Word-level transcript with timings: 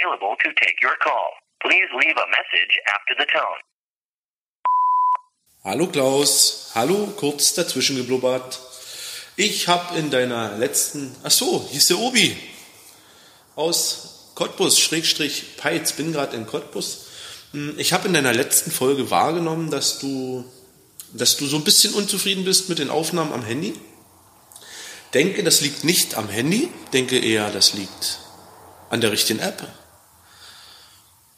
available 0.00 0.36
to 0.42 0.52
take 0.54 0.80
your 0.80 0.96
call. 1.02 1.30
Please 1.62 1.88
leave 1.94 2.16
a 2.16 2.28
message 2.30 2.78
after 2.94 3.14
the 3.18 3.26
tone. 3.26 3.60
Hallo 5.62 5.86
Klaus, 5.88 6.70
hallo, 6.74 7.08
kurz 7.16 7.52
dazwischen 7.54 7.96
geblubbert. 7.96 8.58
Ich 9.36 9.68
habe 9.68 9.98
in 9.98 10.10
deiner 10.10 10.56
letzten, 10.56 11.14
ach 11.22 11.30
so, 11.30 11.66
hier 11.68 11.78
ist 11.78 11.90
der 11.90 11.98
Obi 11.98 12.36
aus 13.56 14.32
Cottbus, 14.34 14.80
Schrägstrich 14.80 15.56
Peitz, 15.58 15.92
bin 15.92 16.12
gerade 16.12 16.36
in 16.36 16.46
Cottbus. 16.46 17.06
Hm, 17.52 17.74
ich 17.78 17.92
habe 17.92 18.08
in 18.08 18.14
deiner 18.14 18.32
letzten 18.32 18.70
Folge 18.70 19.10
wahrgenommen, 19.10 19.70
dass 19.70 19.98
du, 19.98 20.44
dass 21.12 21.36
du 21.36 21.46
so 21.46 21.56
ein 21.56 21.64
bisschen 21.64 21.92
unzufrieden 21.92 22.44
bist 22.44 22.70
mit 22.70 22.78
den 22.78 22.88
Aufnahmen 22.88 23.32
am 23.32 23.44
Handy. 23.44 23.74
Denke, 25.12 25.42
das 25.42 25.60
liegt 25.60 25.84
nicht 25.84 26.14
am 26.14 26.28
Handy, 26.28 26.70
denke 26.94 27.18
eher, 27.18 27.50
das 27.50 27.74
liegt 27.74 28.20
an 28.88 29.00
der 29.00 29.12
richtigen 29.12 29.40
App. 29.40 29.68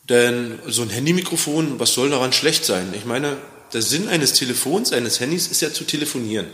Denn 0.08 0.58
so 0.66 0.82
ein 0.82 0.90
Handymikrofon, 0.90 1.78
was 1.78 1.92
soll 1.92 2.10
daran 2.10 2.32
schlecht 2.32 2.64
sein? 2.64 2.92
Ich 2.96 3.04
meine, 3.04 3.36
der 3.72 3.82
Sinn 3.82 4.08
eines 4.08 4.32
Telefons, 4.32 4.92
eines 4.92 5.20
Handys 5.20 5.46
ist 5.46 5.62
ja 5.62 5.72
zu 5.72 5.84
telefonieren. 5.84 6.46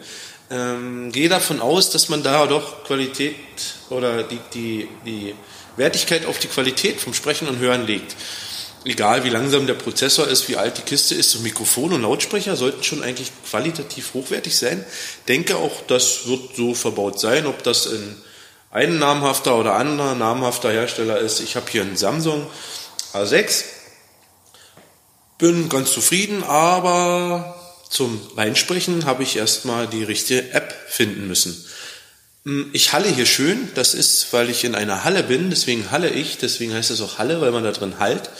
Ähm, 0.51 1.13
gehe 1.13 1.29
davon 1.29 1.61
aus, 1.61 1.91
dass 1.91 2.09
man 2.09 2.23
da 2.23 2.47
doch 2.47 2.85
Qualität 2.85 3.35
oder 3.91 4.23
die, 4.23 4.41
die, 4.55 4.89
die 5.05 5.35
Wertigkeit 5.77 6.27
auf 6.27 6.39
die 6.39 6.49
Qualität 6.49 7.01
vom 7.01 7.15
Sprechen 7.15 7.49
und 7.49 7.59
Hören 7.59 7.87
legt 7.87 8.17
egal 8.85 9.25
wie 9.25 9.31
langsam 9.31 9.67
der 9.67 9.75
Prozessor 9.75 10.29
ist, 10.29 10.49
wie 10.49 10.57
alt 10.57 10.79
die 10.79 10.83
Kiste 10.83 11.15
ist, 11.15 11.31
so 11.31 11.41
Mikrofon 11.41 11.93
und 11.93 12.03
Lautsprecher 12.03 12.57
sollten 12.57 12.83
schon 12.83 13.03
eigentlich 13.03 13.31
qualitativ 13.49 14.15
hochwertig 14.15 14.57
sein. 14.57 14.85
Denke 15.27 15.57
auch, 15.57 15.83
das 15.87 16.27
wird 16.27 16.57
so 16.57 16.75
verbaut 16.75 17.21
sein, 17.21 17.47
ob 17.47 17.63
das 17.63 17.87
in 17.87 18.17
ein 18.71 18.99
namhafter 18.99 19.57
oder 19.57 19.75
anderer 19.75 20.15
namhafter 20.15 20.71
Hersteller 20.71 21.19
ist. 21.19 21.41
Ich 21.41 21.57
habe 21.57 21.71
hier 21.71 21.83
einen 21.83 21.97
Samsung 21.97 22.47
A6, 23.13 23.65
bin 25.39 25.69
ganz 25.69 25.93
zufrieden, 25.93 26.43
aber 26.43 27.55
zum 27.89 28.21
Reinsprechen 28.37 29.07
habe 29.07 29.23
ich 29.23 29.37
erstmal 29.37 29.87
die 29.87 30.05
richtige 30.05 30.51
App 30.53 30.75
finden 30.89 31.27
müssen. 31.27 31.65
Hm, 32.45 32.71
ich 32.73 32.93
halle 32.93 33.09
hier 33.09 33.27
schön, 33.27 33.71
das 33.75 33.95
ist, 33.95 34.33
weil 34.33 34.51
ich 34.51 34.65
in 34.65 34.75
einer 34.75 35.05
Halle 35.05 35.23
bin, 35.23 35.51
deswegen 35.51 35.91
halle 35.91 36.11
ich, 36.11 36.39
deswegen 36.39 36.75
heißt 36.75 36.91
es 36.91 37.01
auch 37.01 37.19
Halle, 37.19 37.41
weil 37.41 37.51
man 37.51 37.65
da 37.65 37.73
drin 37.73 37.99
halt 37.99 38.31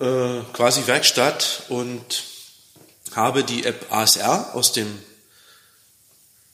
äh, 0.00 0.40
quasi 0.52 0.86
Werkstatt 0.86 1.64
und 1.68 2.24
habe 3.14 3.44
die 3.44 3.64
App 3.64 3.86
ASR 3.90 4.54
aus 4.54 4.72
dem 4.72 4.86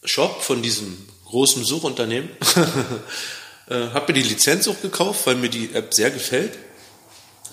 Shop 0.04 0.42
von 0.42 0.62
diesem 0.62 1.08
großen 1.26 1.64
Suchunternehmen. 1.64 2.30
äh, 3.68 3.88
habe 3.90 4.12
mir 4.12 4.22
die 4.22 4.28
Lizenz 4.28 4.68
auch 4.68 4.80
gekauft, 4.80 5.26
weil 5.26 5.36
mir 5.36 5.48
die 5.48 5.74
App 5.74 5.94
sehr 5.94 6.10
gefällt. 6.10 6.52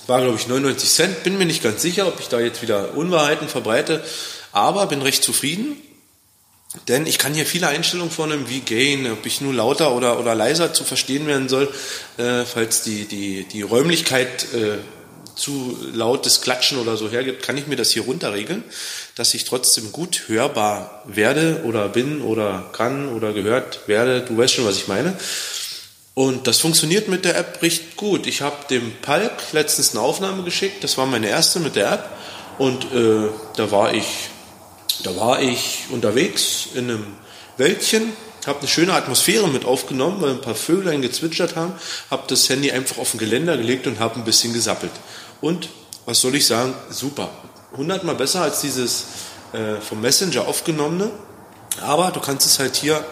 War, 0.08 0.22
glaube 0.22 0.38
ich, 0.38 0.48
99 0.48 0.90
Cent. 0.90 1.24
Bin 1.24 1.38
mir 1.38 1.46
nicht 1.46 1.62
ganz 1.62 1.82
sicher, 1.82 2.08
ob 2.08 2.20
ich 2.20 2.30
da 2.30 2.40
jetzt 2.40 2.62
wieder 2.62 2.96
Unwahrheiten 2.96 3.50
verbreite, 3.50 4.04
aber 4.54 4.88
bin 4.88 5.02
recht 5.02 5.24
zufrieden. 5.24 5.76
Denn 6.88 7.06
ich 7.06 7.18
kann 7.18 7.34
hier 7.34 7.46
viele 7.46 7.68
Einstellungen 7.68 8.12
vornehmen, 8.12 8.50
wie 8.50 8.62
Gain, 8.62 9.12
ob 9.12 9.26
ich 9.26 9.42
nur 9.42 9.54
lauter 9.54 9.94
oder, 9.96 10.20
oder 10.20 10.36
leiser 10.36 10.74
zu 10.74 10.84
verstehen 10.84 11.28
werden 11.28 11.50
soll, 11.50 11.72
äh, 12.18 12.44
falls 12.46 12.84
die, 12.84 13.06
die, 13.06 13.46
die 13.46 13.62
Räumlichkeit 13.62 14.54
äh, 14.54 14.78
zu 15.36 15.78
lautes 15.94 16.42
Klatschen 16.42 16.80
oder 16.80 16.98
so 16.98 17.10
hergibt, 17.10 17.44
kann 17.44 17.58
ich 17.58 17.68
mir 17.68 17.76
das 17.76 17.92
hier 17.92 18.04
runterregeln, 18.04 18.64
dass 19.16 19.34
ich 19.34 19.46
trotzdem 19.46 19.92
gut 19.92 20.24
hörbar 20.28 21.04
werde 21.06 21.62
oder 21.66 21.88
bin 21.90 22.22
oder 22.22 22.70
kann 22.74 23.10
oder 23.10 23.34
gehört 23.34 23.88
werde. 23.88 24.22
Du 24.22 24.38
weißt 24.38 24.56
schon, 24.56 24.66
was 24.66 24.78
ich 24.78 24.88
meine. 24.88 25.18
Und 26.18 26.48
das 26.48 26.58
funktioniert 26.62 27.10
mit 27.10 27.26
der 27.26 27.38
App 27.38 27.62
recht 27.62 27.96
gut. 27.96 28.26
Ich 28.26 28.42
habe 28.42 28.56
dem 28.72 28.92
Palk 29.04 29.34
letztens 29.52 29.92
eine 29.92 30.02
Aufnahme 30.02 30.42
geschickt. 30.42 30.84
Das 30.84 30.98
war 30.98 31.06
meine 31.06 31.30
erste 31.30 31.60
mit 31.60 31.76
der 31.76 31.92
App. 31.92 32.10
Und 32.58 32.86
äh, 32.92 33.30
da 33.56 33.70
war 33.70 33.94
ich, 33.94 34.32
da 35.04 35.16
war 35.16 35.40
ich 35.40 35.84
unterwegs 35.92 36.70
in 36.74 36.90
einem 36.90 37.06
Wäldchen 37.58 38.14
habe 38.48 38.60
eine 38.60 38.68
schöne 38.68 38.94
Atmosphäre 38.94 39.48
mit 39.48 39.66
aufgenommen, 39.66 40.22
weil 40.22 40.32
ein 40.32 40.42
paar 40.42 40.56
Vöglein 40.56 41.04
gezwitschert 41.04 41.56
haben, 41.56 41.74
habe 42.10 42.24
das 42.28 42.50
Handy 42.50 42.72
einfach 42.72 42.98
auf 42.98 43.12
den 43.12 43.20
Geländer 43.20 43.56
gelegt 43.58 43.86
und 43.86 44.00
habe 44.00 44.16
ein 44.16 44.24
bisschen 44.24 44.54
gesappelt. 44.54 44.94
Und 45.42 45.70
was 46.06 46.22
soll 46.22 46.34
ich 46.34 46.48
sagen? 46.48 46.74
Super. 46.90 47.30
Hundertmal 47.76 48.16
besser 48.16 48.42
als 48.42 48.62
dieses 48.62 49.06
äh, 49.54 49.76
vom 49.82 50.02
Messenger 50.02 50.48
aufgenommene. 50.48 51.12
Aber 51.82 52.10
du 52.10 52.22
kannst 52.22 52.48
es 52.48 52.58
halt 52.58 52.76
hier 52.76 53.06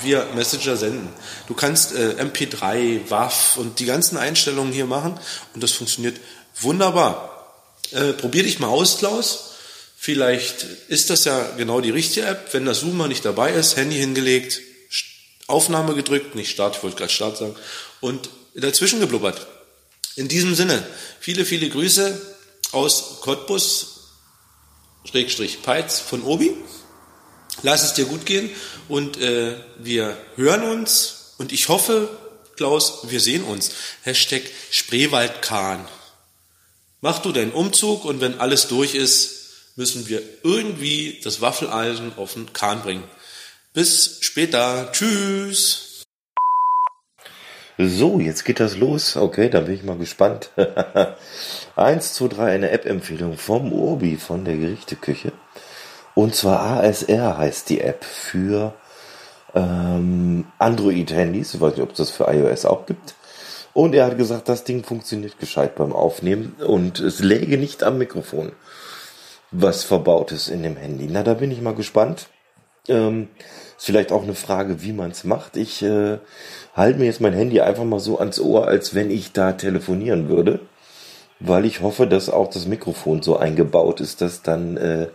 via 0.00 0.26
Messenger 0.34 0.76
senden. 0.76 1.08
Du 1.46 1.54
kannst 1.54 1.94
äh, 1.94 2.16
MP3, 2.18 3.08
WAV 3.08 3.56
und 3.56 3.78
die 3.78 3.84
ganzen 3.84 4.16
Einstellungen 4.16 4.72
hier 4.72 4.86
machen 4.86 5.18
und 5.54 5.62
das 5.62 5.72
funktioniert 5.72 6.20
wunderbar. 6.60 7.30
Äh, 7.90 8.12
probier 8.12 8.42
dich 8.42 8.58
mal 8.58 8.68
aus, 8.68 8.98
Klaus. 8.98 9.50
Vielleicht 9.96 10.64
ist 10.88 11.10
das 11.10 11.24
ja 11.24 11.50
genau 11.56 11.80
die 11.80 11.90
richtige 11.90 12.26
App. 12.26 12.52
Wenn 12.52 12.66
das 12.66 12.80
Zoom 12.80 12.96
mal 12.96 13.08
nicht 13.08 13.24
dabei 13.24 13.52
ist, 13.52 13.76
Handy 13.76 13.96
hingelegt, 13.96 14.60
Aufnahme 15.46 15.94
gedrückt, 15.94 16.34
nicht 16.34 16.50
Start, 16.50 16.76
ich 16.76 16.82
wollte 16.82 16.96
gerade 16.96 17.12
Start 17.12 17.36
sagen, 17.36 17.56
und 18.00 18.28
dazwischen 18.54 19.00
geblubbert. 19.00 19.46
In 20.16 20.28
diesem 20.28 20.54
Sinne, 20.54 20.86
viele, 21.20 21.44
viele 21.44 21.68
Grüße 21.68 22.20
aus 22.72 23.20
Cottbus, 23.20 24.10
Schrägstrich 25.04 25.62
Peitz 25.62 26.00
von 26.00 26.22
Obi. 26.22 26.54
Lass 27.62 27.84
es 27.84 27.94
dir 27.94 28.04
gut 28.04 28.26
gehen 28.26 28.50
und 28.88 29.20
äh, 29.20 29.54
wir 29.78 30.16
hören 30.36 30.62
uns 30.62 31.34
und 31.38 31.52
ich 31.52 31.68
hoffe, 31.68 32.08
Klaus, 32.56 33.10
wir 33.10 33.20
sehen 33.20 33.44
uns. 33.44 33.70
Hashtag 34.02 34.42
Spreewaldkahn. 34.70 35.86
Mach 37.00 37.20
du 37.20 37.32
deinen 37.32 37.52
Umzug 37.52 38.04
und 38.04 38.20
wenn 38.20 38.40
alles 38.40 38.68
durch 38.68 38.94
ist, 38.94 39.74
müssen 39.76 40.08
wir 40.08 40.22
irgendwie 40.42 41.20
das 41.22 41.40
Waffeleisen 41.40 42.12
auf 42.16 42.34
den 42.34 42.52
Kahn 42.52 42.82
bringen. 42.82 43.04
Bis 43.72 44.18
später. 44.20 44.90
Tschüss. 44.92 46.04
So, 47.76 48.20
jetzt 48.20 48.44
geht 48.44 48.60
das 48.60 48.76
los. 48.76 49.16
Okay, 49.16 49.50
da 49.50 49.60
bin 49.60 49.74
ich 49.74 49.82
mal 49.82 49.98
gespannt. 49.98 50.50
Eins, 51.76 52.12
zwei, 52.12 52.28
drei, 52.28 52.52
eine 52.52 52.70
App-Empfehlung 52.70 53.36
vom 53.36 53.72
Urbi 53.72 54.16
von 54.16 54.44
der 54.44 54.56
Gerichteküche. 54.56 55.32
Und 56.14 56.34
zwar 56.34 56.78
ASR 56.78 57.38
heißt 57.38 57.68
die 57.70 57.80
App 57.80 58.04
für 58.04 58.74
ähm, 59.54 60.46
Android-Handys. 60.58 61.54
Ich 61.54 61.60
weiß 61.60 61.74
nicht, 61.74 61.82
ob 61.82 61.90
es 61.92 61.96
das 61.96 62.10
für 62.10 62.32
iOS 62.32 62.64
auch 62.64 62.86
gibt. 62.86 63.14
Und 63.72 63.94
er 63.94 64.06
hat 64.06 64.16
gesagt, 64.16 64.48
das 64.48 64.62
Ding 64.62 64.84
funktioniert 64.84 65.40
gescheit 65.40 65.74
beim 65.74 65.92
Aufnehmen 65.92 66.54
und 66.64 67.00
es 67.00 67.18
läge 67.18 67.58
nicht 67.58 67.82
am 67.82 67.98
Mikrofon, 67.98 68.52
was 69.50 69.82
verbaut 69.82 70.30
ist 70.30 70.48
in 70.48 70.62
dem 70.62 70.76
Handy. 70.76 71.08
Na, 71.10 71.24
da 71.24 71.34
bin 71.34 71.50
ich 71.50 71.60
mal 71.60 71.74
gespannt. 71.74 72.28
Ähm, 72.86 73.28
ist 73.76 73.86
vielleicht 73.86 74.12
auch 74.12 74.22
eine 74.22 74.34
Frage, 74.34 74.82
wie 74.82 74.92
man 74.92 75.10
es 75.10 75.24
macht. 75.24 75.56
Ich 75.56 75.82
äh, 75.82 76.18
halte 76.74 76.98
mir 77.00 77.06
jetzt 77.06 77.20
mein 77.20 77.32
Handy 77.32 77.60
einfach 77.60 77.84
mal 77.84 77.98
so 77.98 78.20
ans 78.20 78.38
Ohr, 78.38 78.68
als 78.68 78.94
wenn 78.94 79.10
ich 79.10 79.32
da 79.32 79.52
telefonieren 79.52 80.28
würde, 80.28 80.60
weil 81.40 81.64
ich 81.64 81.80
hoffe, 81.80 82.06
dass 82.06 82.30
auch 82.30 82.50
das 82.50 82.66
Mikrofon 82.66 83.22
so 83.22 83.36
eingebaut 83.36 84.00
ist, 84.00 84.20
dass 84.20 84.42
dann 84.42 84.76
äh, 84.76 85.08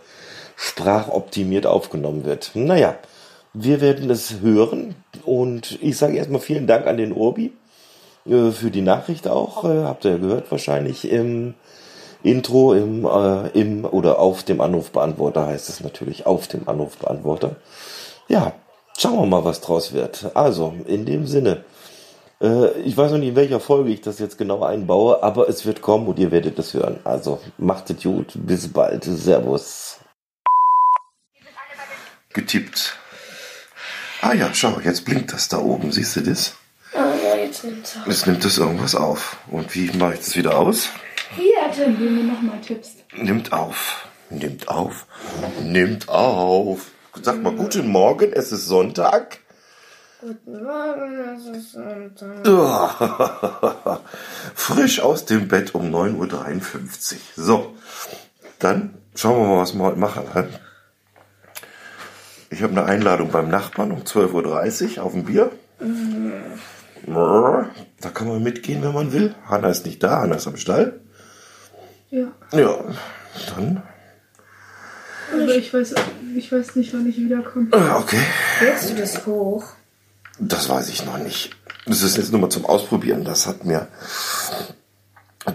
sprachoptimiert 0.60 1.64
aufgenommen 1.64 2.26
wird. 2.26 2.50
Naja, 2.52 2.96
wir 3.54 3.80
werden 3.80 4.10
es 4.10 4.40
hören 4.42 4.94
und 5.24 5.78
ich 5.80 5.96
sage 5.96 6.18
erstmal 6.18 6.42
vielen 6.42 6.66
Dank 6.66 6.86
an 6.86 6.98
den 6.98 7.12
Urbi 7.12 7.52
äh, 8.26 8.50
für 8.50 8.70
die 8.70 8.82
Nachricht 8.82 9.26
auch. 9.26 9.64
Äh, 9.64 9.84
habt 9.84 10.04
ihr 10.04 10.12
ja 10.12 10.18
gehört 10.18 10.50
wahrscheinlich 10.50 11.10
im 11.10 11.54
Intro, 12.22 12.74
im, 12.74 13.06
äh, 13.06 13.48
im 13.58 13.86
oder 13.86 14.18
auf 14.18 14.42
dem 14.42 14.60
Anrufbeantworter 14.60 15.46
heißt 15.46 15.70
es 15.70 15.80
natürlich 15.80 16.26
auf 16.26 16.46
dem 16.46 16.68
Anrufbeantworter. 16.68 17.56
Ja, 18.28 18.52
schauen 18.98 19.18
wir 19.18 19.26
mal, 19.26 19.44
was 19.46 19.62
draus 19.62 19.94
wird. 19.94 20.30
Also, 20.34 20.74
in 20.86 21.06
dem 21.06 21.26
Sinne, 21.26 21.64
äh, 22.42 22.78
ich 22.80 22.98
weiß 22.98 23.12
noch 23.12 23.18
nicht, 23.18 23.30
in 23.30 23.36
welcher 23.36 23.60
Folge 23.60 23.90
ich 23.90 24.02
das 24.02 24.18
jetzt 24.18 24.36
genau 24.36 24.62
einbaue, 24.62 25.22
aber 25.22 25.48
es 25.48 25.64
wird 25.64 25.80
kommen 25.80 26.06
und 26.06 26.18
ihr 26.18 26.30
werdet 26.30 26.58
es 26.58 26.74
hören. 26.74 26.98
Also, 27.04 27.38
macht 27.56 27.88
es 27.88 28.02
gut. 28.02 28.34
Bis 28.34 28.70
bald. 28.70 29.04
Servus. 29.04 30.00
Getippt. 32.32 32.96
Ah 34.22 34.34
ja, 34.34 34.54
schau, 34.54 34.80
jetzt 34.80 35.04
blinkt 35.04 35.32
das 35.32 35.48
da 35.48 35.58
oben. 35.58 35.90
Siehst 35.90 36.14
du 36.16 36.20
das? 36.20 36.54
Ah 36.94 37.12
ja, 37.24 37.36
jetzt 37.36 37.64
nimmt 37.64 37.84
es 37.84 37.96
auf. 37.96 38.06
Jetzt 38.06 38.26
nimmt 38.26 38.44
es 38.44 38.58
irgendwas 38.58 38.94
auf. 38.94 39.36
Und 39.48 39.74
wie 39.74 39.90
mache 39.96 40.14
ich 40.14 40.20
das 40.20 40.36
wieder 40.36 40.56
aus? 40.58 40.90
Hier, 41.36 41.70
Tim, 41.74 41.98
wenn 41.98 42.16
du 42.16 42.22
nochmal 42.24 42.60
tippst. 42.60 43.04
Nimmt 43.16 43.52
auf. 43.52 44.08
Nimmt 44.30 44.68
auf. 44.68 45.06
Nimmt 45.62 46.08
auf. 46.08 46.86
Sag 47.20 47.42
mal, 47.42 47.52
guten 47.52 47.88
Morgen, 47.88 48.32
es 48.32 48.52
ist 48.52 48.66
Sonntag. 48.66 49.38
Guten 50.20 50.62
Morgen, 50.62 51.18
es 51.34 51.46
ist 51.46 51.72
Sonntag. 51.72 52.44
Frisch 54.54 55.00
aus 55.00 55.24
dem 55.24 55.48
Bett 55.48 55.74
um 55.74 55.92
9.53 55.92 57.14
Uhr. 57.14 57.18
So, 57.36 57.74
dann 58.60 58.94
schauen 59.16 59.40
wir 59.40 59.48
mal, 59.48 59.62
was 59.62 59.74
wir 59.74 59.82
heute 59.84 59.98
machen. 59.98 60.24
Ich 62.50 62.62
habe 62.62 62.72
eine 62.72 62.84
Einladung 62.84 63.30
beim 63.30 63.48
Nachbarn 63.48 63.92
um 63.92 64.02
12.30 64.02 64.98
Uhr 64.98 65.04
auf 65.04 65.14
ein 65.14 65.24
Bier. 65.24 65.50
Da 67.06 68.10
kann 68.12 68.28
man 68.28 68.42
mitgehen, 68.42 68.82
wenn 68.82 68.92
man 68.92 69.12
will. 69.12 69.34
Hanna 69.46 69.68
ist 69.68 69.86
nicht 69.86 70.02
da, 70.02 70.20
Hanna 70.20 70.36
ist 70.36 70.46
am 70.46 70.56
Stall. 70.56 71.00
Ja. 72.10 72.26
Ja, 72.52 72.84
dann. 73.54 73.82
Aber 75.32 75.54
ich 75.54 75.72
weiß, 75.72 75.94
ich 76.36 76.50
weiß 76.50 76.74
nicht, 76.76 76.92
wann 76.92 77.06
ich 77.08 77.16
wiederkomme. 77.18 77.68
Ah, 77.70 77.98
Okay, 77.98 78.20
Willst 78.60 78.90
du 78.90 78.94
das 78.96 79.26
hoch? 79.26 79.64
das 80.40 80.68
weiß 80.68 80.88
ich 80.88 81.04
noch 81.06 81.18
nicht. 81.18 81.50
Das 81.86 82.02
ist 82.02 82.16
jetzt 82.16 82.32
nur 82.32 82.40
mal 82.40 82.50
zum 82.50 82.66
Ausprobieren. 82.66 83.24
Das 83.24 83.46
hat 83.46 83.64
mir 83.64 83.86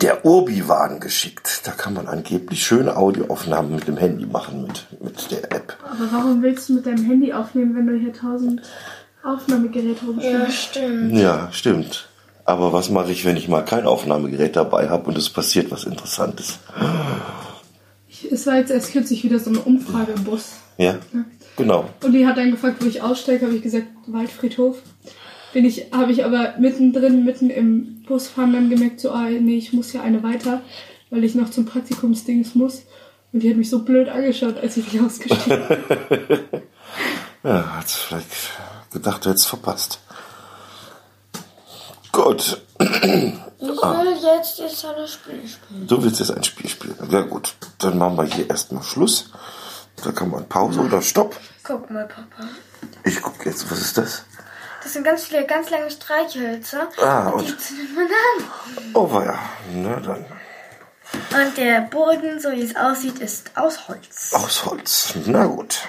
der 0.01 0.25
Urbi-Wahn 0.25 0.99
geschickt. 0.99 1.61
Da 1.65 1.71
kann 1.71 1.93
man 1.93 2.07
angeblich 2.07 2.65
schöne 2.65 2.97
Audioaufnahmen 2.97 3.75
mit 3.75 3.87
dem 3.87 3.97
Handy 3.97 4.25
machen, 4.25 4.63
mit, 4.63 4.87
mit 5.01 5.31
der 5.31 5.51
App. 5.51 5.77
Aber 5.83 6.11
warum 6.11 6.41
willst 6.41 6.69
du 6.69 6.73
mit 6.73 6.85
deinem 6.85 7.05
Handy 7.05 7.33
aufnehmen, 7.33 7.75
wenn 7.75 7.87
du 7.87 7.95
hier 7.97 8.13
tausend 8.13 8.61
Aufnahmegeräte 9.23 10.01
Ja, 10.05 10.07
rumstehst? 10.41 10.63
stimmt. 10.63 11.13
Ja, 11.17 11.49
stimmt. 11.51 12.09
Aber 12.45 12.73
was 12.73 12.89
mache 12.89 13.11
ich, 13.11 13.25
wenn 13.25 13.37
ich 13.37 13.47
mal 13.47 13.61
kein 13.65 13.85
Aufnahmegerät 13.85 14.55
dabei 14.55 14.89
habe 14.89 15.07
und 15.09 15.17
es 15.17 15.29
passiert 15.29 15.71
was 15.71 15.83
Interessantes? 15.85 16.59
Ich, 18.07 18.31
es 18.31 18.45
war 18.45 18.57
jetzt 18.57 18.69
erst 18.71 18.91
kürzlich 18.91 19.23
wieder 19.23 19.39
so 19.39 19.49
eine 19.49 19.59
Umfrage 19.59 20.11
im 20.11 20.23
Bus. 20.23 20.53
Ja, 20.77 20.95
genau. 21.57 21.89
Und 22.03 22.11
die 22.13 22.27
hat 22.27 22.37
dann 22.37 22.51
gefragt, 22.51 22.83
wo 22.83 22.85
ich 22.87 23.01
aussteige, 23.01 23.45
habe 23.45 23.55
ich 23.55 23.63
gesagt, 23.63 23.87
Waldfriedhof. 24.07 24.77
Bin 25.55 25.63
ich, 25.63 25.85
habe 25.93 26.11
ich 26.11 26.25
aber 26.25 26.55
mittendrin, 26.59 27.23
mitten 27.23 27.49
im 27.49 28.03
Busfahren 28.03 28.51
dann 28.51 28.69
gemerkt, 28.69 28.99
so, 28.99 29.11
ah, 29.11 29.29
nee, 29.29 29.55
ich 29.55 29.71
muss 29.71 29.93
ja 29.93 30.01
eine 30.01 30.21
weiter, 30.21 30.59
weil 31.09 31.23
ich 31.23 31.33
noch 31.33 31.49
zum 31.49 31.65
Praktikumsdings 31.65 32.55
muss. 32.55 32.81
Und 33.31 33.39
die 33.41 33.49
hat 33.49 33.55
mich 33.55 33.69
so 33.69 33.79
blöd 33.79 34.09
angeschaut, 34.09 34.57
als 34.57 34.75
ich 34.75 34.91
wieder 34.91 35.05
ausgestiegen 35.05 35.65
bin. 35.69 36.39
Ja, 37.43 37.77
hat 37.77 37.89
vielleicht 37.89 38.27
gedacht, 38.91 39.23
du 39.23 39.29
hättest 39.29 39.47
verpasst. 39.47 39.99
Gut, 42.11 42.61
Ich 42.79 42.89
will 42.89 44.17
jetzt 44.23 44.59
jetzt 44.59 44.85
eine 44.85 45.07
Spiel 45.07 45.47
spielen. 45.47 45.87
du 45.87 46.03
willst 46.03 46.19
jetzt 46.19 46.31
ein 46.31 46.43
Spiel 46.43 46.69
spielen. 46.69 46.95
Ja 47.09 47.21
gut, 47.21 47.53
dann 47.77 47.97
machen 47.97 48.17
wir 48.17 48.25
hier 48.25 48.49
erstmal 48.49 48.83
Schluss. 48.83 49.29
Da 50.03 50.11
kann 50.11 50.31
man 50.31 50.49
Pause 50.49 50.81
oder 50.81 51.01
Stopp. 51.01 51.33
Guck 51.63 51.89
mal, 51.91 52.05
Papa. 52.07 52.49
Ich 53.05 53.21
gucke 53.21 53.47
jetzt, 53.47 53.71
was 53.71 53.79
ist 53.79 53.97
das? 53.97 54.25
Das 54.85 54.93
sind 54.93 55.03
ganz 55.03 55.23
viele, 55.25 55.47
ganz 55.47 55.71
lange 55.71 55.89
Streichhölzer. 55.89 56.91
Ah, 57.01 57.29
und 57.29 57.39
und- 57.39 57.47
die 57.49 57.57
zündet 57.57 57.95
man 57.95 58.05
an. 58.05 58.91
Oh 58.93 59.09
ja, 59.19 59.39
na 59.73 59.99
dann. 59.99 60.25
Und 61.33 61.57
der 61.57 61.81
Boden, 61.89 62.39
so 62.39 62.51
wie 62.51 62.61
es 62.61 62.75
aussieht, 62.75 63.17
ist 63.17 63.49
aus 63.57 63.87
Holz. 63.87 64.31
Aus 64.31 64.63
Holz. 64.63 65.15
Na 65.25 65.47
gut. 65.47 65.79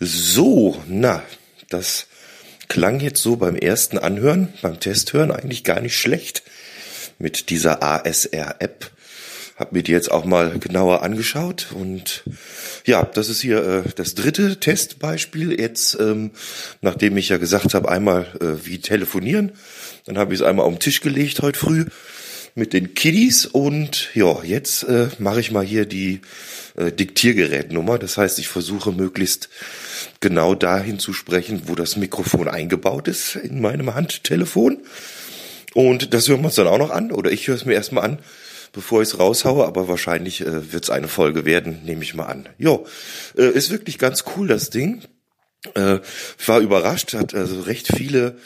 So, 0.00 0.82
na, 0.86 1.22
das 1.68 2.06
klang 2.68 3.00
jetzt 3.00 3.20
so 3.22 3.36
beim 3.36 3.56
ersten 3.56 3.98
Anhören, 3.98 4.54
beim 4.62 4.80
Testhören 4.80 5.30
eigentlich 5.30 5.64
gar 5.64 5.80
nicht 5.80 5.98
schlecht 5.98 6.42
mit 7.18 7.50
dieser 7.50 7.82
ASR-App. 7.82 8.90
Hab 9.56 9.72
mir 9.72 9.82
die 9.82 9.92
jetzt 9.92 10.10
auch 10.10 10.24
mal 10.24 10.58
genauer 10.58 11.02
angeschaut 11.02 11.66
und 11.72 12.22
ja, 12.86 13.04
das 13.04 13.28
ist 13.28 13.40
hier 13.40 13.64
äh, 13.64 13.82
das 13.96 14.14
dritte 14.14 14.60
Testbeispiel. 14.60 15.58
Jetzt, 15.58 15.96
ähm, 16.00 16.30
nachdem 16.80 17.16
ich 17.16 17.28
ja 17.28 17.36
gesagt 17.36 17.74
habe, 17.74 17.88
einmal 17.90 18.26
äh, 18.40 18.66
wie 18.66 18.78
telefonieren, 18.78 19.52
dann 20.06 20.18
habe 20.18 20.34
ich 20.34 20.40
es 20.40 20.46
einmal 20.46 20.66
auf 20.66 20.72
den 20.72 20.80
Tisch 20.80 21.00
gelegt 21.00 21.40
heute 21.40 21.58
früh 21.58 21.86
mit 22.54 22.72
den 22.72 22.94
Kiddies 22.94 23.46
und 23.46 24.08
ja, 24.14 24.42
jetzt 24.42 24.82
äh, 24.82 25.08
mache 25.18 25.40
ich 25.40 25.52
mal 25.52 25.64
hier 25.64 25.86
die 25.86 26.20
äh, 26.76 26.90
Diktiergerätnummer. 26.90 27.98
Das 27.98 28.18
heißt, 28.18 28.38
ich 28.38 28.48
versuche 28.48 28.90
möglichst 28.92 29.48
genau 30.20 30.54
dahin 30.54 30.98
zu 30.98 31.12
sprechen, 31.12 31.62
wo 31.66 31.74
das 31.74 31.96
Mikrofon 31.96 32.48
eingebaut 32.48 33.06
ist 33.06 33.36
in 33.36 33.60
meinem 33.60 33.94
Handtelefon. 33.94 34.78
Und 35.74 36.14
das 36.14 36.28
hören 36.28 36.40
wir 36.40 36.46
uns 36.46 36.56
dann 36.56 36.66
auch 36.66 36.78
noch 36.78 36.90
an, 36.90 37.12
oder 37.12 37.30
ich 37.30 37.46
höre 37.46 37.54
es 37.54 37.64
mir 37.64 37.74
erstmal 37.74 38.04
an, 38.04 38.18
bevor 38.72 39.02
ich 39.02 39.08
es 39.08 39.18
raushaue, 39.18 39.66
aber 39.66 39.88
wahrscheinlich 39.88 40.40
äh, 40.40 40.72
wird 40.72 40.84
es 40.84 40.90
eine 40.90 41.08
Folge 41.08 41.44
werden, 41.44 41.80
nehme 41.84 42.02
ich 42.02 42.14
mal 42.14 42.26
an. 42.26 42.48
Jo, 42.58 42.86
äh, 43.36 43.50
ist 43.50 43.70
wirklich 43.70 43.98
ganz 43.98 44.24
cool, 44.36 44.48
das 44.48 44.70
Ding. 44.70 45.02
Äh, 45.74 45.98
ich 46.38 46.48
war 46.48 46.60
überrascht, 46.60 47.14
hat 47.14 47.34
also 47.34 47.60
recht 47.62 47.88
viele 47.96 48.36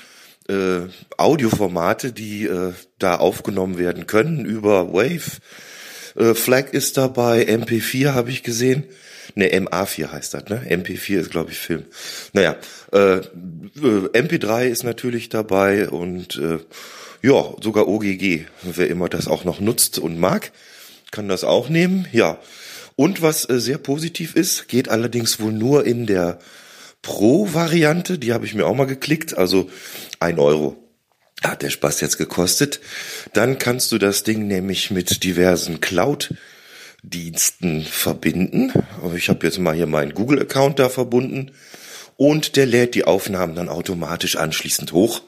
äh, 0.48 0.88
Audioformate, 1.16 2.12
die 2.12 2.44
äh, 2.44 2.72
da 2.98 3.16
aufgenommen 3.16 3.78
werden 3.78 4.06
können 4.06 4.44
über 4.44 4.92
Wave. 4.92 5.40
Äh, 6.16 6.34
Flag 6.34 6.72
ist 6.72 6.96
dabei, 6.96 7.46
MP4 7.46 8.12
habe 8.14 8.30
ich 8.30 8.42
gesehen. 8.42 8.84
Ne, 9.34 9.48
MA4 9.52 10.12
heißt 10.12 10.34
das, 10.34 10.46
ne? 10.46 10.62
MP4 10.68 11.20
ist, 11.20 11.30
glaube 11.30 11.50
ich, 11.52 11.58
Film. 11.58 11.84
Naja, 12.32 12.56
äh, 12.92 13.16
äh, 13.16 13.22
MP3 14.12 14.66
ist 14.68 14.84
natürlich 14.84 15.28
dabei 15.28 15.88
und 15.88 16.36
äh, 16.36 16.58
ja, 17.22 17.54
sogar 17.60 17.88
OGG, 17.88 18.46
wer 18.62 18.88
immer 18.88 19.08
das 19.08 19.28
auch 19.28 19.44
noch 19.44 19.60
nutzt 19.60 19.98
und 19.98 20.18
mag, 20.18 20.52
kann 21.10 21.28
das 21.28 21.44
auch 21.44 21.68
nehmen. 21.68 22.08
Ja, 22.12 22.38
und 22.96 23.22
was 23.22 23.48
äh, 23.48 23.60
sehr 23.60 23.78
positiv 23.78 24.34
ist, 24.34 24.68
geht 24.68 24.88
allerdings 24.88 25.40
wohl 25.40 25.52
nur 25.52 25.86
in 25.86 26.06
der 26.06 26.38
Pro-Variante, 27.02 28.18
die 28.18 28.32
habe 28.32 28.46
ich 28.46 28.54
mir 28.54 28.66
auch 28.66 28.74
mal 28.74 28.86
geklickt, 28.86 29.36
also 29.36 29.68
ein 30.20 30.38
Euro 30.38 30.76
hat 31.42 31.62
der 31.62 31.70
Spaß 31.70 32.00
jetzt 32.00 32.18
gekostet. 32.18 32.80
Dann 33.32 33.58
kannst 33.58 33.92
du 33.92 33.98
das 33.98 34.22
Ding 34.22 34.46
nämlich 34.46 34.90
mit 34.90 35.24
diversen 35.24 35.80
Cloud-Diensten 37.02 37.82
verbinden. 37.82 38.72
Ich 39.16 39.28
habe 39.28 39.46
jetzt 39.46 39.58
mal 39.58 39.74
hier 39.74 39.86
meinen 39.86 40.14
Google-Account 40.14 40.78
da 40.78 40.88
verbunden 40.88 41.50
und 42.16 42.56
der 42.56 42.66
lädt 42.66 42.94
die 42.94 43.04
Aufnahmen 43.04 43.54
dann 43.54 43.68
automatisch 43.68 44.36
anschließend 44.36 44.92
hoch. 44.92 45.22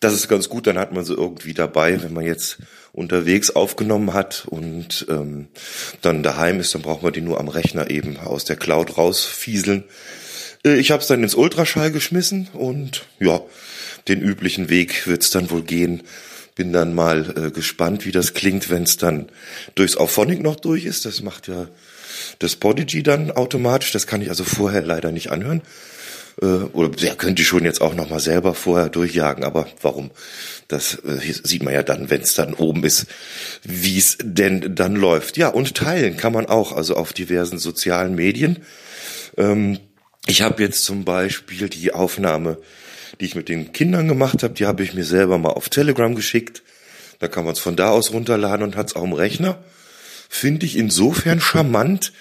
Das 0.00 0.12
ist 0.12 0.28
ganz 0.28 0.48
gut, 0.48 0.66
dann 0.66 0.78
hat 0.78 0.92
man 0.92 1.04
sie 1.04 1.14
irgendwie 1.14 1.54
dabei, 1.54 2.02
wenn 2.02 2.12
man 2.12 2.26
jetzt 2.26 2.58
unterwegs 2.92 3.50
aufgenommen 3.50 4.12
hat 4.12 4.44
und 4.46 5.06
ähm, 5.08 5.48
dann 6.02 6.22
daheim 6.22 6.60
ist, 6.60 6.74
dann 6.74 6.82
braucht 6.82 7.02
man 7.02 7.12
die 7.12 7.22
nur 7.22 7.40
am 7.40 7.48
Rechner 7.48 7.90
eben 7.90 8.18
aus 8.18 8.44
der 8.44 8.56
Cloud 8.56 8.98
rausfieseln. 8.98 9.84
Äh, 10.64 10.76
Ich 10.76 10.90
habe 10.90 11.00
es 11.00 11.08
dann 11.08 11.22
ins 11.22 11.34
Ultraschall 11.34 11.90
geschmissen 11.90 12.48
und 12.52 13.06
ja, 13.18 13.40
den 14.06 14.20
üblichen 14.20 14.68
Weg 14.68 15.06
wird's 15.06 15.30
dann 15.30 15.50
wohl 15.50 15.62
gehen. 15.62 16.02
Bin 16.54 16.72
dann 16.72 16.94
mal 16.94 17.34
äh, 17.36 17.50
gespannt, 17.50 18.06
wie 18.06 18.12
das 18.12 18.34
klingt, 18.34 18.70
wenn 18.70 18.84
es 18.84 18.96
dann 18.96 19.28
durchs 19.74 19.96
Auphonic 19.96 20.40
noch 20.40 20.56
durch 20.56 20.84
ist. 20.84 21.04
Das 21.04 21.22
macht 21.22 21.48
ja 21.48 21.68
das 22.38 22.56
Podigy 22.56 23.02
dann 23.02 23.30
automatisch. 23.30 23.92
Das 23.92 24.06
kann 24.06 24.22
ich 24.22 24.28
also 24.28 24.44
vorher 24.44 24.82
leider 24.82 25.10
nicht 25.10 25.30
anhören. 25.30 25.62
Äh, 26.40 26.46
oder 26.46 26.90
ja, 26.98 27.14
könnte 27.14 27.42
ich 27.42 27.48
schon 27.48 27.64
jetzt 27.64 27.80
auch 27.80 27.94
noch 27.94 28.10
mal 28.10 28.20
selber 28.20 28.54
vorher 28.54 28.88
durchjagen. 28.88 29.44
Aber 29.44 29.66
warum? 29.82 30.10
Das 30.68 30.94
äh, 31.04 31.18
sieht 31.42 31.62
man 31.62 31.74
ja 31.74 31.82
dann, 31.82 32.10
wenn 32.10 32.22
es 32.22 32.34
dann 32.34 32.54
oben 32.54 32.84
ist, 32.84 33.06
wie 33.62 33.98
es 33.98 34.18
denn 34.20 34.74
dann 34.74 34.96
läuft. 34.96 35.36
Ja, 35.36 35.48
und 35.48 35.74
teilen 35.74 36.16
kann 36.16 36.32
man 36.32 36.46
auch, 36.46 36.72
also 36.72 36.96
auf 36.96 37.12
diversen 37.12 37.58
sozialen 37.58 38.14
Medien. 38.14 38.58
Ähm, 39.36 39.78
ich 40.26 40.42
habe 40.42 40.62
jetzt 40.62 40.84
zum 40.84 41.04
Beispiel 41.04 41.68
die 41.68 41.92
Aufnahme, 41.92 42.58
die 43.20 43.26
ich 43.26 43.34
mit 43.34 43.48
den 43.48 43.72
Kindern 43.72 44.08
gemacht 44.08 44.42
habe, 44.42 44.54
die 44.54 44.66
habe 44.66 44.82
ich 44.82 44.94
mir 44.94 45.04
selber 45.04 45.38
mal 45.38 45.50
auf 45.50 45.68
Telegram 45.68 46.14
geschickt. 46.14 46.62
Da 47.20 47.28
kann 47.28 47.44
man 47.44 47.54
es 47.54 47.58
von 47.58 47.76
da 47.76 47.90
aus 47.90 48.12
runterladen 48.12 48.64
und 48.64 48.76
hat 48.76 48.88
es 48.88 48.96
auch 48.96 49.04
im 49.04 49.12
Rechner. 49.12 49.58
Finde 50.28 50.66
ich 50.66 50.76
insofern 50.76 51.40
charmant, 51.40 52.12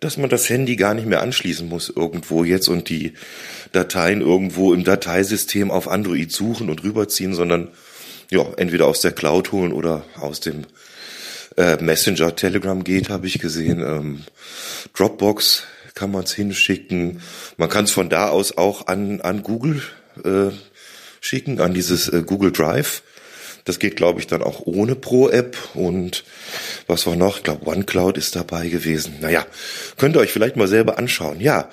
dass 0.00 0.16
man 0.16 0.30
das 0.30 0.48
Handy 0.48 0.76
gar 0.76 0.94
nicht 0.94 1.06
mehr 1.06 1.22
anschließen 1.22 1.68
muss 1.68 1.92
irgendwo 1.94 2.44
jetzt 2.44 2.68
und 2.68 2.88
die 2.88 3.14
Dateien 3.72 4.20
irgendwo 4.20 4.72
im 4.72 4.84
Dateisystem 4.84 5.70
auf 5.70 5.88
Android 5.88 6.30
suchen 6.30 6.70
und 6.70 6.84
rüberziehen, 6.84 7.34
sondern 7.34 7.68
ja, 8.30 8.44
entweder 8.56 8.86
aus 8.86 9.00
der 9.00 9.12
Cloud 9.12 9.52
holen 9.52 9.72
oder 9.72 10.04
aus 10.20 10.40
dem 10.40 10.66
äh, 11.56 11.82
Messenger 11.82 12.36
Telegram 12.36 12.84
geht, 12.84 13.08
habe 13.08 13.26
ich 13.26 13.38
gesehen. 13.38 13.80
Ähm, 13.80 14.24
Dropbox 14.94 15.64
kann 15.94 16.12
man 16.12 16.24
es 16.24 16.32
hinschicken. 16.32 17.20
Man 17.56 17.68
kann 17.68 17.84
es 17.84 17.90
von 17.90 18.08
da 18.08 18.28
aus 18.28 18.56
auch 18.56 18.86
an, 18.86 19.20
an 19.20 19.42
Google 19.42 19.82
äh, 20.24 20.50
schicken, 21.20 21.60
an 21.60 21.74
dieses 21.74 22.08
äh, 22.08 22.22
Google 22.24 22.52
Drive. 22.52 23.02
Das 23.64 23.78
geht, 23.78 23.96
glaube 23.96 24.20
ich, 24.20 24.26
dann 24.26 24.42
auch 24.42 24.60
ohne 24.64 24.94
Pro-App 24.94 25.56
und 25.74 26.24
was 26.86 27.06
war 27.06 27.16
noch? 27.16 27.38
Ich 27.38 27.42
glaube, 27.42 27.66
OneCloud 27.66 28.16
ist 28.16 28.34
dabei 28.34 28.68
gewesen. 28.68 29.16
Naja, 29.20 29.46
könnt 29.98 30.16
ihr 30.16 30.20
euch 30.20 30.32
vielleicht 30.32 30.56
mal 30.56 30.68
selber 30.68 30.98
anschauen. 30.98 31.40
Ja, 31.40 31.68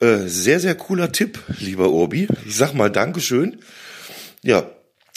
äh, 0.00 0.18
sehr, 0.26 0.60
sehr 0.60 0.76
cooler 0.76 1.10
Tipp, 1.10 1.40
lieber 1.58 1.90
Urbi. 1.90 2.28
Ich 2.46 2.56
sag 2.56 2.74
mal 2.74 2.90
Dankeschön. 2.90 3.58
Ja, 4.42 4.70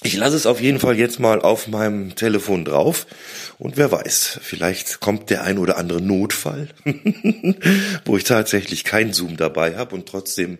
ich 0.03 0.17
lasse 0.17 0.35
es 0.35 0.45
auf 0.45 0.59
jeden 0.59 0.79
Fall 0.79 0.97
jetzt 0.97 1.19
mal 1.19 1.41
auf 1.41 1.67
meinem 1.67 2.15
Telefon 2.15 2.65
drauf. 2.65 3.07
Und 3.57 3.77
wer 3.77 3.91
weiß, 3.91 4.39
vielleicht 4.43 4.99
kommt 4.99 5.29
der 5.29 5.43
ein 5.43 5.57
oder 5.57 5.77
andere 5.77 6.01
Notfall, 6.01 6.67
wo 8.05 8.17
ich 8.17 8.25
tatsächlich 8.25 8.83
kein 8.83 9.13
Zoom 9.13 9.37
dabei 9.37 9.77
habe 9.77 9.95
und 9.95 10.07
trotzdem, 10.07 10.57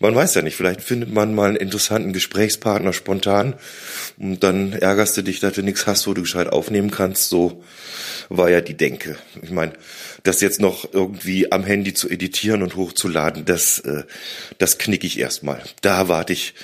man 0.00 0.14
weiß 0.14 0.34
ja 0.34 0.42
nicht, 0.42 0.56
vielleicht 0.56 0.82
findet 0.82 1.12
man 1.14 1.36
mal 1.36 1.50
einen 1.50 1.56
interessanten 1.56 2.12
Gesprächspartner 2.12 2.92
spontan 2.92 3.54
und 4.18 4.42
dann 4.42 4.72
ärgerst 4.72 5.16
du 5.16 5.22
dich, 5.22 5.38
dass 5.38 5.52
du 5.52 5.62
nichts 5.62 5.86
hast, 5.86 6.08
wo 6.08 6.14
du 6.14 6.22
gescheit 6.22 6.48
aufnehmen 6.48 6.90
kannst. 6.90 7.28
So 7.28 7.62
war 8.28 8.50
ja 8.50 8.60
die 8.60 8.76
Denke. 8.76 9.16
Ich 9.40 9.50
meine, 9.50 9.72
das 10.24 10.40
jetzt 10.40 10.60
noch 10.60 10.92
irgendwie 10.92 11.52
am 11.52 11.62
Handy 11.62 11.94
zu 11.94 12.08
editieren 12.08 12.64
und 12.64 12.74
hochzuladen, 12.74 13.44
das, 13.44 13.78
äh, 13.78 14.02
das 14.58 14.78
knick 14.78 15.04
ich 15.04 15.20
erstmal. 15.20 15.62
Da 15.80 16.08
warte 16.08 16.32
ich 16.32 16.54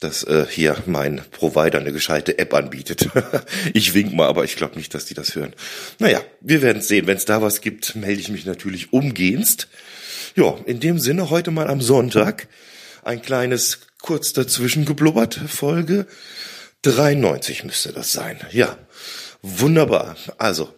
dass 0.00 0.24
äh, 0.24 0.46
hier 0.48 0.76
mein 0.86 1.22
Provider 1.30 1.78
eine 1.78 1.92
gescheite 1.92 2.38
App 2.38 2.54
anbietet. 2.54 3.08
ich 3.74 3.94
wink 3.94 4.12
mal, 4.12 4.28
aber 4.28 4.44
ich 4.44 4.56
glaube 4.56 4.76
nicht, 4.76 4.94
dass 4.94 5.06
die 5.06 5.14
das 5.14 5.34
hören. 5.34 5.54
Naja, 5.98 6.20
wir 6.40 6.62
werden 6.62 6.82
sehen. 6.82 7.06
Wenn 7.06 7.16
es 7.16 7.24
da 7.24 7.42
was 7.42 7.60
gibt, 7.60 7.96
melde 7.96 8.20
ich 8.20 8.28
mich 8.28 8.46
natürlich 8.46 8.92
umgehendst. 8.92 9.68
Ja, 10.36 10.56
in 10.66 10.80
dem 10.80 10.98
Sinne 10.98 11.30
heute 11.30 11.50
mal 11.50 11.68
am 11.68 11.80
Sonntag 11.80 12.48
ein 13.02 13.22
kleines 13.22 13.80
kurz 14.00 14.32
dazwischen 14.32 14.84
geblubbert 14.84 15.34
Folge 15.34 16.06
93 16.82 17.64
müsste 17.64 17.92
das 17.92 18.12
sein. 18.12 18.38
Ja, 18.52 18.78
wunderbar. 19.42 20.16
Also, 20.38 20.72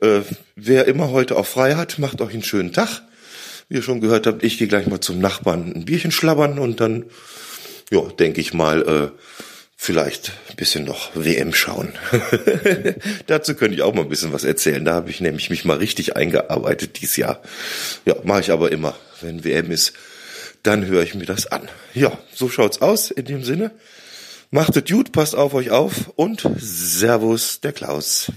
äh, 0.00 0.20
wer 0.56 0.86
immer 0.86 1.10
heute 1.10 1.36
auch 1.36 1.46
frei 1.46 1.76
hat, 1.76 1.98
macht 1.98 2.20
euch 2.20 2.32
einen 2.32 2.42
schönen 2.42 2.72
Tag. 2.72 3.02
Wie 3.68 3.76
ihr 3.76 3.82
schon 3.82 4.00
gehört 4.00 4.26
habt, 4.26 4.42
ich 4.42 4.58
gehe 4.58 4.68
gleich 4.68 4.86
mal 4.86 5.00
zum 5.00 5.20
Nachbarn 5.20 5.72
ein 5.74 5.84
Bierchen 5.84 6.10
schlabbern 6.10 6.58
und 6.58 6.80
dann, 6.80 7.04
ja, 7.90 8.00
denke 8.00 8.40
ich 8.40 8.54
mal, 8.54 8.82
äh, 8.82 9.10
vielleicht 9.76 10.32
ein 10.48 10.56
bisschen 10.56 10.84
noch 10.84 11.10
WM 11.14 11.52
schauen. 11.52 11.92
Dazu 13.26 13.54
könnte 13.54 13.74
ich 13.74 13.82
auch 13.82 13.94
mal 13.94 14.02
ein 14.02 14.08
bisschen 14.08 14.32
was 14.32 14.44
erzählen. 14.44 14.84
Da 14.84 14.94
habe 14.94 15.10
ich 15.10 15.20
nämlich 15.20 15.50
mich 15.50 15.64
mal 15.64 15.76
richtig 15.76 16.16
eingearbeitet 16.16 17.00
dieses 17.00 17.16
Jahr. 17.16 17.42
Ja, 18.06 18.14
mache 18.24 18.40
ich 18.40 18.50
aber 18.50 18.72
immer. 18.72 18.96
Wenn 19.20 19.44
WM 19.44 19.70
ist, 19.70 19.92
dann 20.62 20.86
höre 20.86 21.02
ich 21.02 21.14
mir 21.14 21.26
das 21.26 21.46
an. 21.46 21.68
Ja, 21.92 22.18
so 22.34 22.48
schaut's 22.48 22.80
aus 22.80 23.10
in 23.10 23.26
dem 23.26 23.44
Sinne. 23.44 23.72
Macht 24.50 24.76
es 24.76 24.84
gut, 24.84 25.12
passt 25.12 25.34
auf 25.34 25.52
euch 25.52 25.70
auf 25.70 26.12
und 26.16 26.48
Servus, 26.58 27.60
der 27.60 27.72
Klaus. 27.72 28.30